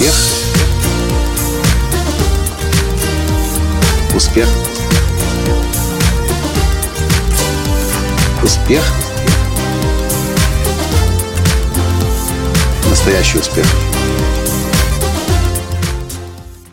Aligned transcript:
Успех. 0.00 0.14
Успех. 4.16 4.48
Успех. 8.42 8.82
Настоящий 12.88 13.38
успех. 13.40 13.66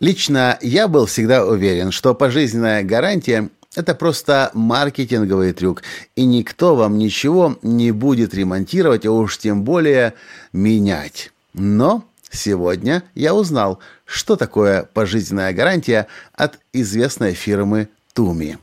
Лично 0.00 0.58
я 0.60 0.88
был 0.88 1.06
всегда 1.06 1.46
уверен, 1.46 1.92
что 1.92 2.16
пожизненная 2.16 2.82
гарантия– 2.82 3.50
это 3.76 3.94
просто 3.94 4.50
маркетинговый 4.52 5.52
трюк, 5.52 5.84
и 6.16 6.24
никто 6.24 6.74
вам 6.74 6.98
ничего 6.98 7.56
не 7.62 7.92
будет 7.92 8.34
ремонтировать, 8.34 9.06
а 9.06 9.12
уж 9.12 9.38
тем 9.38 9.62
более 9.62 10.14
менять. 10.52 11.30
Но 11.54 12.04
сегодня 12.32 13.02
я 13.14 13.34
узнал, 13.34 13.78
что 14.04 14.36
такое 14.36 14.88
пожизненная 14.94 15.52
гарантия 15.52 16.06
от 16.34 16.58
известной 16.72 17.34
фирмы 17.34 17.88
Туми. 18.14 18.58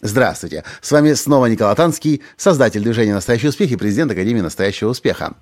Здравствуйте! 0.00 0.64
С 0.80 0.92
вами 0.92 1.14
снова 1.14 1.46
Николай 1.46 1.74
Танский, 1.74 2.22
создатель 2.36 2.82
движения 2.82 3.14
«Настоящий 3.14 3.48
успех» 3.48 3.70
и 3.70 3.76
президент 3.76 4.12
Академии 4.12 4.40
«Настоящего 4.40 4.90
успеха». 4.90 5.34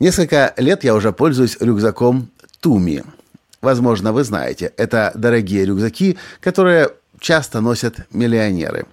Несколько 0.00 0.54
лет 0.56 0.82
я 0.82 0.94
уже 0.94 1.12
пользуюсь 1.12 1.56
рюкзаком 1.60 2.28
Туми– 2.60 3.04
Возможно, 3.60 4.12
вы 4.12 4.24
знаете, 4.24 4.72
это 4.76 5.12
дорогие 5.14 5.66
рюкзаки, 5.66 6.16
которые 6.40 6.90
часто 7.18 7.60
носят 7.60 8.06
миллионеры. 8.10 8.86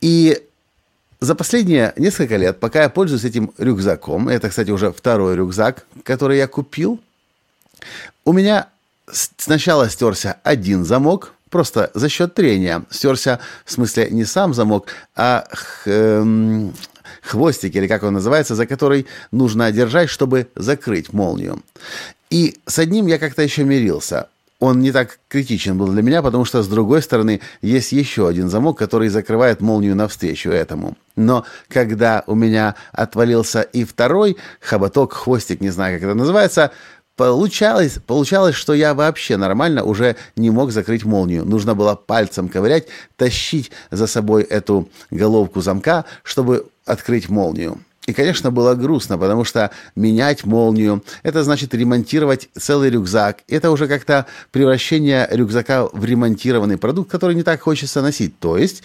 И 0.00 0.42
за 1.20 1.34
последние 1.34 1.92
несколько 1.96 2.36
лет, 2.36 2.60
пока 2.60 2.82
я 2.82 2.88
пользуюсь 2.88 3.24
этим 3.24 3.52
рюкзаком, 3.58 4.28
это, 4.28 4.48
кстати, 4.50 4.70
уже 4.70 4.92
второй 4.92 5.36
рюкзак, 5.36 5.86
который 6.02 6.38
я 6.38 6.46
купил, 6.46 7.00
у 8.24 8.32
меня 8.32 8.68
сначала 9.10 9.88
стерся 9.88 10.36
один 10.42 10.84
замок, 10.84 11.32
просто 11.50 11.90
за 11.94 12.08
счет 12.08 12.34
трения. 12.34 12.84
Стерся, 12.90 13.40
в 13.64 13.72
смысле, 13.72 14.08
не 14.10 14.24
сам 14.24 14.52
замок, 14.52 14.88
а 15.14 15.46
эм, 15.86 16.74
хвостик, 17.22 17.74
или 17.76 17.86
как 17.86 18.02
он 18.02 18.14
называется, 18.14 18.54
за 18.54 18.66
который 18.66 19.06
нужно 19.30 19.70
держать, 19.72 20.10
чтобы 20.10 20.48
закрыть 20.54 21.12
молнию. 21.12 21.62
И 22.30 22.56
с 22.66 22.78
одним 22.78 23.06
я 23.06 23.18
как-то 23.18 23.42
еще 23.42 23.64
мирился. 23.64 24.28
Он 24.58 24.80
не 24.80 24.90
так 24.90 25.18
критичен 25.28 25.76
был 25.76 25.88
для 25.88 26.02
меня, 26.02 26.22
потому 26.22 26.44
что, 26.44 26.62
с 26.62 26.68
другой 26.68 27.02
стороны, 27.02 27.40
есть 27.60 27.92
еще 27.92 28.26
один 28.26 28.48
замок, 28.48 28.78
который 28.78 29.08
закрывает 29.08 29.60
молнию 29.60 29.94
навстречу 29.94 30.50
этому. 30.50 30.96
Но 31.16 31.44
когда 31.68 32.22
у 32.26 32.34
меня 32.34 32.74
отвалился 32.92 33.62
и 33.62 33.84
второй 33.84 34.36
хоботок, 34.60 35.14
хвостик, 35.14 35.60
не 35.60 35.70
знаю, 35.70 35.96
как 35.98 36.08
это 36.08 36.14
называется, 36.14 36.70
Получалось, 37.16 37.98
получалось, 38.06 38.54
что 38.54 38.74
я 38.74 38.92
вообще 38.92 39.38
нормально 39.38 39.84
уже 39.84 40.16
не 40.36 40.50
мог 40.50 40.70
закрыть 40.70 41.06
молнию. 41.06 41.46
Нужно 41.46 41.74
было 41.74 41.94
пальцем 41.94 42.50
ковырять, 42.50 42.88
тащить 43.16 43.70
за 43.90 44.06
собой 44.06 44.42
эту 44.42 44.90
головку 45.10 45.62
замка, 45.62 46.04
чтобы 46.22 46.66
открыть 46.84 47.30
молнию. 47.30 47.80
И, 48.06 48.12
конечно, 48.12 48.50
было 48.50 48.74
грустно, 48.74 49.16
потому 49.16 49.44
что 49.44 49.70
менять 49.96 50.44
молнию, 50.44 51.02
это 51.22 51.42
значит 51.42 51.74
ремонтировать 51.74 52.50
целый 52.54 52.90
рюкзак. 52.90 53.38
Это 53.48 53.70
уже 53.70 53.88
как-то 53.88 54.26
превращение 54.52 55.26
рюкзака 55.30 55.88
в 55.90 56.04
ремонтированный 56.04 56.76
продукт, 56.76 57.10
который 57.10 57.34
не 57.34 57.42
так 57.42 57.62
хочется 57.62 58.02
носить. 58.02 58.38
То 58.38 58.58
есть 58.58 58.82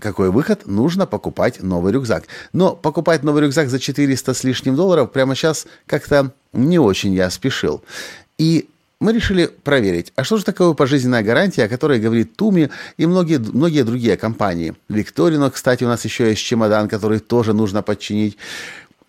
какой 0.00 0.30
выход? 0.30 0.66
Нужно 0.66 1.06
покупать 1.06 1.62
новый 1.62 1.92
рюкзак. 1.92 2.24
Но 2.52 2.74
покупать 2.74 3.22
новый 3.22 3.42
рюкзак 3.42 3.68
за 3.68 3.78
400 3.78 4.34
с 4.34 4.44
лишним 4.44 4.76
долларов 4.76 5.12
прямо 5.12 5.34
сейчас 5.34 5.66
как-то 5.86 6.32
не 6.52 6.78
очень 6.78 7.14
я 7.14 7.30
спешил. 7.30 7.82
И 8.38 8.68
мы 8.98 9.12
решили 9.12 9.46
проверить, 9.46 10.12
а 10.16 10.24
что 10.24 10.38
же 10.38 10.44
такое 10.44 10.72
пожизненная 10.72 11.22
гарантия, 11.22 11.64
о 11.64 11.68
которой 11.68 12.00
говорит 12.00 12.34
Туми 12.36 12.70
и 12.96 13.06
многие, 13.06 13.38
многие 13.38 13.82
другие 13.82 14.16
компании. 14.16 14.74
Викторино, 14.88 15.50
кстати, 15.50 15.84
у 15.84 15.88
нас 15.88 16.04
еще 16.04 16.30
есть 16.30 16.42
чемодан, 16.42 16.88
который 16.88 17.18
тоже 17.18 17.52
нужно 17.52 17.82
подчинить. 17.82 18.38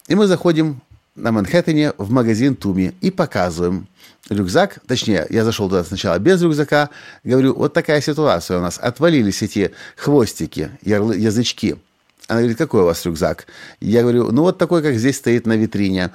И 0.07 0.16
мы 0.16 0.28
заходим 0.28 0.81
на 1.17 1.31
Манхэттене 1.31 1.94
в 1.97 2.11
магазин 2.11 2.55
Туми 2.55 2.94
и 3.01 3.11
показываем 3.11 3.88
рюкзак. 4.29 4.79
Точнее, 4.88 5.25
я 5.29 5.44
зашел 5.44 5.67
туда 5.67 5.83
сначала 5.83 6.19
без 6.19 6.41
рюкзака. 6.41 6.89
Говорю, 7.23 7.55
вот 7.55 7.73
такая 7.73 8.01
ситуация 8.01 8.59
у 8.59 8.61
нас. 8.61 8.78
Отвалились 8.78 9.41
эти 9.41 9.72
хвостики, 9.95 10.72
язычки. 10.81 11.77
Она 12.27 12.39
говорит, 12.39 12.57
какой 12.57 12.81
у 12.81 12.85
вас 12.85 13.06
рюкзак? 13.06 13.47
Я 13.79 14.01
говорю, 14.01 14.31
ну 14.31 14.44
вот 14.44 14.57
такой, 14.57 14.81
как 14.81 14.95
здесь 14.95 15.17
стоит 15.17 15.45
на 15.45 15.53
витрине. 15.57 16.11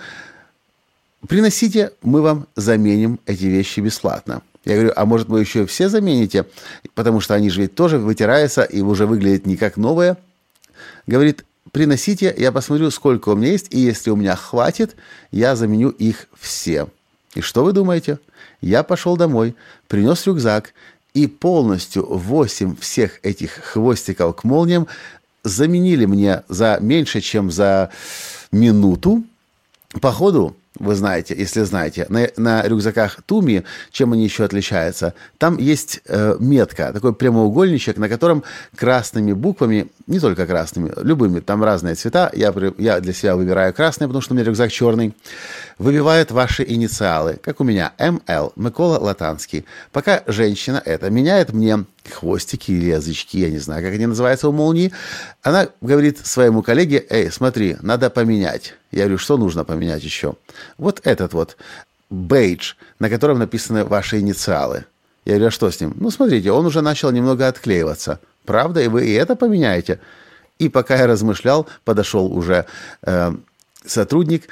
Приносите, 1.28 1.92
мы 2.02 2.22
вам 2.22 2.46
заменим 2.56 3.20
эти 3.26 3.44
вещи 3.44 3.80
бесплатно. 3.80 4.42
Я 4.64 4.74
говорю, 4.74 4.92
а 4.94 5.04
может 5.04 5.28
вы 5.28 5.40
еще 5.40 5.66
все 5.66 5.88
замените, 5.88 6.46
потому 6.94 7.20
что 7.20 7.34
они 7.34 7.50
же 7.50 7.62
ведь 7.62 7.74
тоже 7.74 7.98
вытираются 7.98 8.62
и 8.62 8.80
уже 8.80 9.06
выглядят 9.06 9.46
не 9.46 9.56
как 9.56 9.76
новые. 9.76 10.16
Говорит, 11.06 11.44
приносите, 11.72 12.34
я 12.38 12.52
посмотрю, 12.52 12.90
сколько 12.90 13.30
у 13.30 13.34
меня 13.34 13.50
есть, 13.50 13.66
и 13.70 13.78
если 13.78 14.10
у 14.10 14.16
меня 14.16 14.36
хватит, 14.36 14.96
я 15.30 15.56
заменю 15.56 15.88
их 15.88 16.28
все. 16.38 16.88
И 17.34 17.40
что 17.40 17.64
вы 17.64 17.72
думаете? 17.72 18.18
Я 18.60 18.82
пошел 18.82 19.16
домой, 19.16 19.56
принес 19.88 20.26
рюкзак, 20.26 20.74
и 21.14 21.26
полностью 21.26 22.06
8 22.06 22.76
всех 22.76 23.18
этих 23.22 23.52
хвостиков 23.52 24.36
к 24.36 24.44
молниям 24.44 24.86
заменили 25.42 26.06
мне 26.06 26.42
за 26.48 26.78
меньше, 26.80 27.20
чем 27.20 27.50
за 27.50 27.90
минуту. 28.50 29.24
Походу, 30.00 30.56
вы 30.78 30.94
знаете, 30.94 31.34
если 31.36 31.62
знаете, 31.62 32.06
на, 32.08 32.28
на 32.36 32.62
рюкзаках 32.62 33.22
Туми, 33.22 33.64
чем 33.90 34.12
они 34.12 34.24
еще 34.24 34.44
отличаются, 34.44 35.14
там 35.38 35.58
есть 35.58 36.00
э, 36.06 36.36
метка, 36.38 36.92
такой 36.92 37.14
прямоугольничек, 37.14 37.98
на 37.98 38.08
котором 38.08 38.42
красными 38.76 39.32
буквами, 39.32 39.88
не 40.06 40.18
только 40.18 40.46
красными, 40.46 40.92
любыми, 40.96 41.40
там 41.40 41.62
разные 41.62 41.94
цвета, 41.94 42.30
я, 42.34 42.54
я 42.78 43.00
для 43.00 43.12
себя 43.12 43.36
выбираю 43.36 43.74
красный, 43.74 44.06
потому 44.06 44.22
что 44.22 44.32
у 44.32 44.36
меня 44.36 44.46
рюкзак 44.46 44.72
черный, 44.72 45.14
выбивают 45.78 46.30
ваши 46.30 46.64
инициалы, 46.66 47.38
как 47.42 47.60
у 47.60 47.64
меня, 47.64 47.92
МЛ, 47.98 48.52
Микола 48.56 48.98
Латанский. 48.98 49.66
Пока 49.92 50.22
женщина 50.26 50.80
это 50.84 51.10
меняет 51.10 51.52
мне 51.52 51.84
хвостики 52.10 52.72
или 52.72 52.86
язычки, 52.86 53.38
я 53.38 53.50
не 53.50 53.58
знаю, 53.58 53.82
как 53.82 53.94
они 53.94 54.06
называются 54.06 54.48
у 54.48 54.52
молнии, 54.52 54.92
она 55.42 55.68
говорит 55.80 56.24
своему 56.26 56.62
коллеге, 56.62 57.04
эй, 57.08 57.30
смотри, 57.30 57.76
надо 57.82 58.10
поменять. 58.10 58.74
Я 58.90 59.02
говорю, 59.02 59.18
что 59.18 59.36
нужно 59.36 59.64
поменять 59.64 60.02
еще? 60.02 60.34
Вот 60.78 61.00
этот 61.04 61.32
вот 61.32 61.56
бейдж, 62.10 62.74
на 62.98 63.08
котором 63.08 63.38
написаны 63.38 63.84
ваши 63.84 64.20
инициалы. 64.20 64.84
Я 65.24 65.34
говорю, 65.34 65.48
а 65.48 65.50
что 65.50 65.70
с 65.70 65.80
ним? 65.80 65.94
Ну, 65.98 66.10
смотрите, 66.10 66.50
он 66.50 66.66
уже 66.66 66.82
начал 66.82 67.10
немного 67.10 67.46
отклеиваться. 67.46 68.18
Правда? 68.44 68.80
И 68.80 68.88
вы 68.88 69.06
и 69.06 69.12
это 69.12 69.36
поменяете? 69.36 70.00
И 70.58 70.68
пока 70.68 70.96
я 70.96 71.06
размышлял, 71.06 71.66
подошел 71.84 72.32
уже 72.32 72.66
э, 73.02 73.32
сотрудник, 73.84 74.48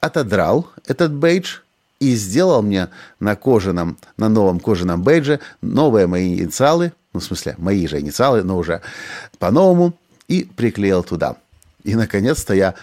отодрал 0.00 0.70
этот 0.86 1.12
бейдж 1.12 1.58
и 2.00 2.14
сделал 2.14 2.62
мне 2.62 2.88
на 3.20 3.36
кожаном, 3.36 3.96
на 4.16 4.28
новом 4.28 4.60
кожаном 4.60 5.02
бейдже 5.02 5.40
новые 5.62 6.06
мои 6.06 6.34
инициалы, 6.34 6.92
ну, 7.12 7.20
в 7.20 7.24
смысле, 7.24 7.54
мои 7.58 7.86
же 7.86 8.00
инициалы, 8.00 8.42
но 8.42 8.58
уже 8.58 8.80
по-новому, 9.38 9.94
и 10.28 10.44
приклеил 10.44 11.02
туда. 11.02 11.36
И, 11.84 11.94
наконец-то, 11.94 12.54
я 12.54 12.74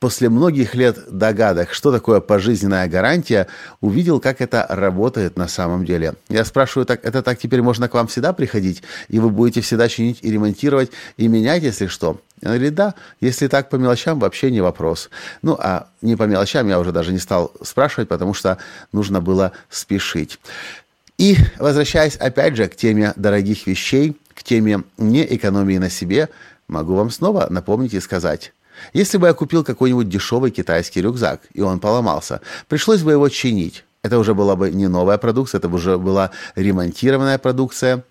после 0.00 0.30
многих 0.30 0.74
лет 0.74 0.98
догадок, 1.10 1.72
что 1.72 1.92
такое 1.92 2.20
пожизненная 2.20 2.88
гарантия, 2.88 3.46
увидел, 3.80 4.18
как 4.18 4.40
это 4.40 4.66
работает 4.68 5.36
на 5.36 5.46
самом 5.46 5.84
деле. 5.84 6.14
Я 6.28 6.44
спрашиваю, 6.44 6.86
так, 6.86 7.04
это 7.04 7.22
так 7.22 7.38
теперь 7.38 7.62
можно 7.62 7.88
к 7.88 7.94
вам 7.94 8.06
всегда 8.06 8.32
приходить, 8.32 8.82
и 9.08 9.18
вы 9.18 9.28
будете 9.30 9.60
всегда 9.60 9.88
чинить 9.88 10.18
и 10.22 10.30
ремонтировать, 10.30 10.90
и 11.16 11.28
менять, 11.28 11.62
если 11.62 11.86
что? 11.86 12.20
Говорит, 12.40 12.74
да, 12.74 12.94
если 13.20 13.48
так 13.48 13.68
по 13.68 13.76
мелочам, 13.76 14.18
вообще 14.18 14.50
не 14.50 14.60
вопрос. 14.60 15.10
Ну, 15.42 15.56
а 15.60 15.88
не 16.00 16.16
по 16.16 16.22
мелочам 16.24 16.68
я 16.68 16.80
уже 16.80 16.90
даже 16.92 17.12
не 17.12 17.18
стал 17.18 17.52
спрашивать, 17.62 18.08
потому 18.08 18.32
что 18.32 18.58
нужно 18.92 19.20
было 19.20 19.52
спешить. 19.68 20.38
И 21.18 21.36
возвращаясь 21.58 22.16
опять 22.16 22.56
же 22.56 22.66
к 22.66 22.76
теме 22.76 23.12
дорогих 23.16 23.66
вещей, 23.66 24.16
к 24.34 24.42
теме 24.42 24.84
не 24.96 25.22
экономии 25.34 25.76
на 25.76 25.90
себе, 25.90 26.30
могу 26.66 26.94
вам 26.94 27.10
снова 27.10 27.46
напомнить 27.50 27.92
и 27.92 28.00
сказать, 28.00 28.54
если 28.94 29.18
бы 29.18 29.26
я 29.26 29.34
купил 29.34 29.62
какой-нибудь 29.62 30.08
дешевый 30.08 30.50
китайский 30.50 31.02
рюкзак, 31.02 31.42
и 31.52 31.60
он 31.60 31.80
поломался, 31.80 32.40
пришлось 32.68 33.02
бы 33.02 33.12
его 33.12 33.28
чинить. 33.28 33.84
Это 34.02 34.18
уже 34.18 34.34
была 34.34 34.56
бы 34.56 34.70
не 34.70 34.88
новая 34.88 35.18
продукция, 35.18 35.58
это 35.58 35.68
уже 35.68 35.98
была 35.98 36.30
ремонтированная 36.54 37.36
продукция. 37.36 38.02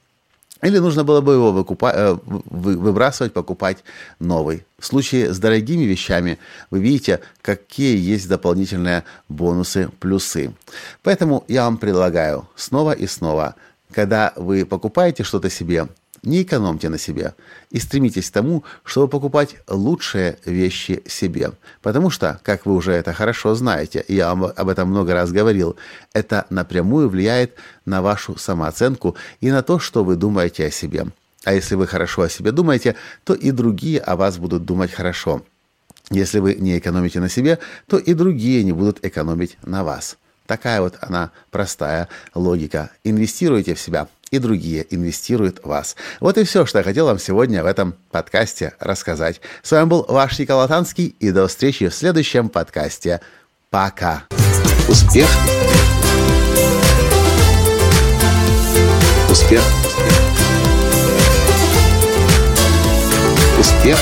Или 0.62 0.80
нужно 0.80 1.04
было 1.04 1.22
бы 1.22 1.34
его 1.34 1.52
выкупать, 1.54 1.96
э, 1.96 2.18
выбрасывать, 2.26 3.32
покупать 3.34 3.78
новый. 4.20 4.66
В 4.78 4.86
случае 4.86 5.34
с 5.34 5.40
дорогими 5.40 5.84
вещами 5.84 6.38
вы 6.70 6.80
видите, 6.80 7.22
какие 7.42 7.98
есть 7.98 8.28
дополнительные 8.28 9.04
бонусы, 9.30 9.90
плюсы. 10.00 10.54
Поэтому 11.02 11.46
я 11.48 11.64
вам 11.64 11.78
предлагаю 11.78 12.48
снова 12.56 12.92
и 12.92 13.08
снова, 13.08 13.56
когда 13.92 14.34
вы 14.36 14.66
покупаете 14.66 15.24
что-то 15.24 15.50
себе, 15.50 15.88
Не 16.24 16.44
экономьте 16.44 16.90
на 16.90 16.98
себе 16.98 17.34
и 17.70 17.80
стремитесь 17.80 18.30
к 18.30 18.34
тому, 18.34 18.64
чтобы 18.84 19.08
покупать 19.08 19.56
лучшие 19.68 20.38
вещи 20.46 21.02
себе. 21.08 21.52
Потому 21.82 22.10
что, 22.10 22.40
как 22.44 22.66
вы 22.66 22.76
уже 22.76 22.92
это 22.92 23.14
хорошо 23.14 23.56
знаете, 23.56 24.04
я 24.08 24.32
об 24.32 24.70
этом 24.70 24.90
много 24.90 25.14
раз 25.14 25.32
говорил, 25.32 25.78
это 26.14 26.46
напрямую 26.50 27.10
влияет 27.10 27.56
на 27.86 28.02
вашу 28.02 28.38
самооценку 28.38 29.16
и 29.40 29.50
на 29.50 29.64
то, 29.64 29.80
что 29.80 30.04
вы 30.04 30.16
думаете 30.16 30.66
о 30.66 30.72
себе. 30.72 31.08
А 31.46 31.54
если 31.54 31.76
вы 31.76 31.88
хорошо 31.88 32.24
о 32.24 32.30
себе 32.30 32.52
думаете, 32.52 32.96
то 33.24 33.34
и 33.34 33.52
другие 33.52 34.00
о 34.00 34.18
вас 34.18 34.38
будут 34.38 34.66
думать 34.66 34.92
хорошо. 34.92 35.44
Если 36.12 36.40
вы 36.40 36.56
не 36.56 36.78
экономите 36.78 37.20
на 37.20 37.30
себе, 37.30 37.60
то 37.88 37.98
и 37.98 38.14
другие 38.14 38.64
не 38.64 38.74
будут 38.74 39.06
экономить 39.06 39.58
на 39.64 39.84
вас. 39.84 40.18
Такая 40.48 40.82
вот 40.82 40.98
она 41.02 41.32
простая 41.52 42.10
логика. 42.34 42.90
Инвестируйте 43.04 43.76
в 43.76 43.80
себя, 43.80 44.08
и 44.32 44.40
другие 44.40 44.86
инвестируют 44.90 45.60
в 45.64 45.68
вас. 45.68 45.96
Вот 46.20 46.38
и 46.38 46.44
все, 46.44 46.66
что 46.66 46.80
я 46.80 46.84
хотел 46.84 47.06
вам 47.06 47.20
сегодня 47.20 47.64
в 47.64 47.66
этом 47.66 47.96
подкасте 48.12 48.74
рассказать. 48.80 49.42
С 49.64 49.72
вами 49.72 49.86
был 49.86 50.06
ваш 50.08 50.40
Николай 50.40 50.68
Танский, 50.68 51.16
и 51.20 51.32
до 51.32 51.48
встречи 51.48 51.88
в 51.88 51.94
следующем 51.94 52.50
подкасте. 52.50 53.22
Пока. 53.70 54.24
Успех. 54.88 55.28
Успех. 59.30 59.62
Успех. 63.60 64.00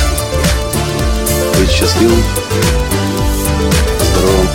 Быть 1.59 1.69
счастливым, 1.69 2.23
здоровым 4.11 4.47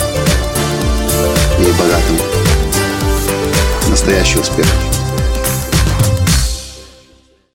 и 1.59 1.71
богатым. 1.79 2.17
Настоящий 3.89 4.39
успех. 4.39 4.65